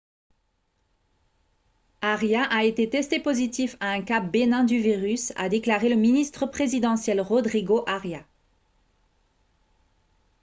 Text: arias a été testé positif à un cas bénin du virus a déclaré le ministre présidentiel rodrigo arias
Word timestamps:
arias 2.01 2.47
a 2.49 2.63
été 2.65 2.89
testé 2.89 3.19
positif 3.19 3.75
à 3.81 3.89
un 3.91 4.01
cas 4.01 4.19
bénin 4.19 4.63
du 4.63 4.79
virus 4.81 5.31
a 5.35 5.47
déclaré 5.47 5.89
le 5.89 5.95
ministre 5.95 6.47
présidentiel 6.47 7.21
rodrigo 7.21 7.83
arias 7.87 8.25